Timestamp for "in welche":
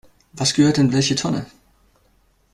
0.79-1.13